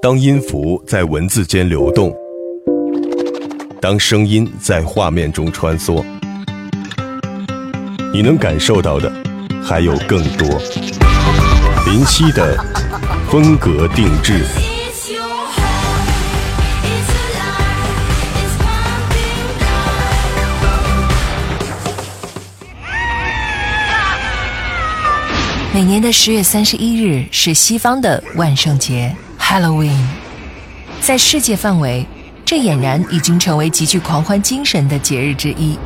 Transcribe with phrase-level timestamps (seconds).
[0.00, 2.14] 当音符在文字间流动，
[3.80, 6.04] 当声音在画面中穿梭，
[8.12, 9.12] 你能感受到的
[9.60, 10.48] 还有更多。
[11.84, 12.56] 林夕的
[13.28, 14.44] 风格定制。
[25.74, 29.12] 每年的十月三十一日是西方的万圣节
[29.48, 29.96] （Halloween），
[31.00, 32.04] 在世界范围，
[32.44, 35.78] 这俨然已经成为极具狂欢精神的节日之一。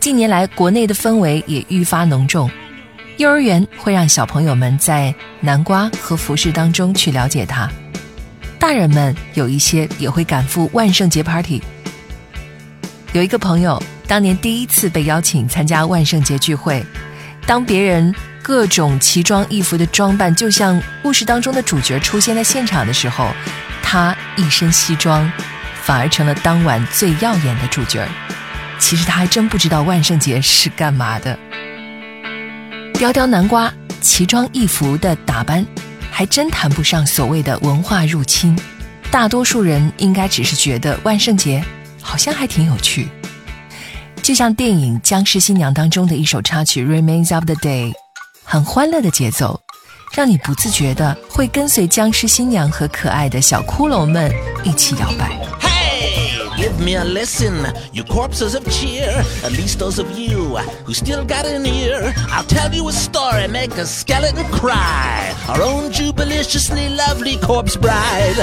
[0.00, 2.50] 近年来，国内的氛围也愈发浓重，
[3.18, 7.70] 幼儿园会让小朋友们在南瓜和服饰当中去了解它，
[8.58, 11.60] 大人们有一些也会赶赴万圣节 party。
[13.12, 13.78] 有一个朋友。
[14.08, 16.84] 当年第一次被邀请参加万圣节聚会，
[17.46, 18.12] 当别人
[18.50, 23.32] 各种奇装异服的装扮，就像故事当中的主角出现在现场的时候，
[23.80, 25.30] 他一身西装，
[25.84, 28.04] 反而成了当晚最耀眼的主角。
[28.76, 31.38] 其实他还真不知道万圣节是干嘛的。
[32.94, 35.64] 雕雕南瓜奇装异服的打扮，
[36.10, 38.58] 还真谈不上所谓的文化入侵。
[39.12, 41.64] 大多数人应该只是觉得万圣节
[42.02, 43.08] 好像还挺有趣。
[44.20, 47.92] 就像电影《僵尸新娘》当中的一首插曲《Remains of the Day》，
[48.50, 49.60] 很欢乐的节奏，
[50.12, 54.28] 让你不自觉的会跟随僵尸新娘和可爱的小骷髅们
[54.64, 55.38] 一起摇摆。
[56.58, 61.46] Give me a lesson, you corpses of cheer, at least those of you who still got
[61.46, 62.12] an ear.
[62.32, 65.32] I'll tell you a story, make a skeleton cry.
[65.48, 68.34] Our own jubiliciously lovely corpse bride.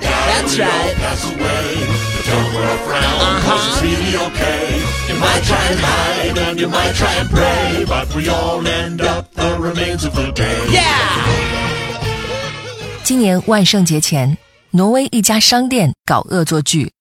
[0.00, 0.96] That's right.
[0.96, 3.68] Pass away, but don't wear a frown, uh-huh.
[3.68, 4.80] it's really okay.
[5.10, 9.00] You might try and hide and you might try and pray, but we all end
[9.00, 10.56] up the remains of the day.
[10.70, 11.26] Yeah!
[13.02, 14.38] 今年万圣节前，
[14.70, 16.92] 挪威一家商店搞恶作剧，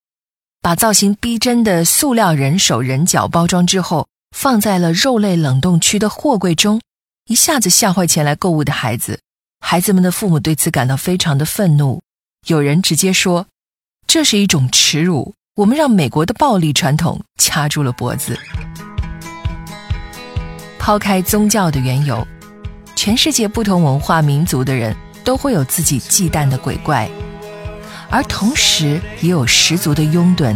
[0.60, 6.82] 把造型逼真的塑料人手人脚包装之后，放在了肉类冷冻区的货柜中，
[7.28, 9.20] 一下子吓坏前来购物的孩子。
[9.60, 12.02] 孩子们的父母对此感到非常的愤怒，
[12.48, 13.46] 有人直接说
[14.08, 18.40] ：“这是一种耻辱，我们让美国的暴力传统掐住了脖子。”
[20.80, 22.26] 抛开宗教的缘由，
[22.96, 27.10] 全世界不同文化民族的人都会有自己忌惮的鬼怪。
[28.10, 30.56] 而同时也有十足的拥趸，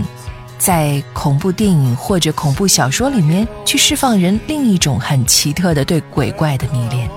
[0.58, 7.10] 在恐怖电影或者恐怖小说里面去释放人另一种很奇特的对鬼怪的迷恋。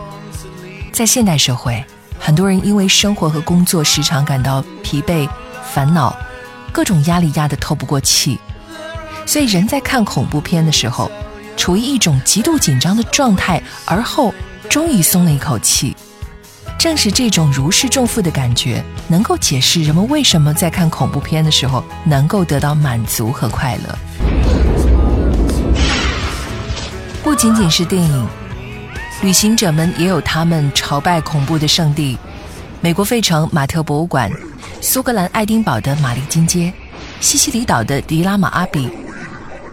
[0.92, 1.84] 在现代社会，
[2.18, 5.28] 很多人因为生活和工作时常感到疲惫、
[5.72, 6.14] 烦恼，
[6.72, 8.38] 各种压力压得透不过气，
[9.24, 11.10] 所以人在看恐怖片的时候，
[11.56, 14.32] 处于一种极度紧张的状态，而后
[14.68, 15.96] 终于松了一口气。
[16.78, 23.98] 正是这种如释重负的感觉，能够解释人们为什么在看恐怖片的时候能够得到满足和快乐。
[27.24, 28.28] 不仅仅是电影，
[29.22, 32.16] 旅行者们也有他们朝拜恐怖的圣地：
[32.80, 34.30] 美国费城马特博物馆、
[34.80, 36.72] 苏格兰爱丁堡的玛丽金街、
[37.20, 38.88] 西西里岛的迪拉马阿比、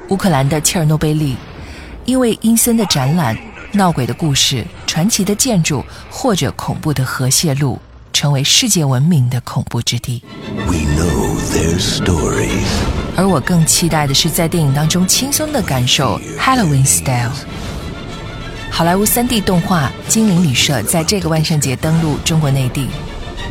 [0.10, 1.36] 乌克兰的切尔诺贝利，
[2.06, 3.38] 因为阴森的展览、
[3.72, 4.66] 闹鬼的故事。
[4.86, 7.80] 传奇的建筑或者恐怖的核泄露，
[8.12, 10.24] 成为世界闻名的恐怖之地。
[10.68, 12.68] We know their stories
[13.18, 17.32] 而我更期待的是在电影当中轻松的感受 Halloween style。
[18.70, 22.88] 好莱坞 3D 动画《精灵旅社》在这个万圣节登陆中国内地。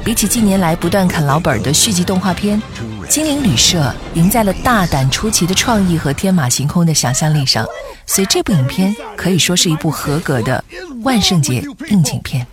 [0.04, 2.60] 比起近年来不断啃老本的续集动画片，
[3.06, 7.64] 《精灵旅社》赢在了大胆出奇的创意和天马行空的想象力上，
[8.04, 10.62] 所以这部影片可以说是一部合格的。
[11.04, 12.44] 万圣节应景片。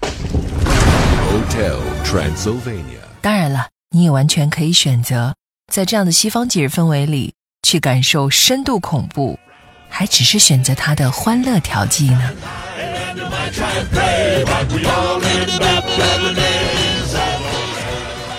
[3.20, 5.34] 当然了，你也完全可以选择
[5.74, 7.34] 在这样的西方节日氛围里
[7.64, 9.40] 去感受深度恐怖，
[9.90, 12.32] 还只是选择它的欢乐调剂呢。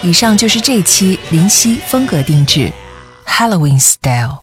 [0.02, 2.73] 以上就是这期林夕风格定制
[3.26, 4.41] Halloween Style。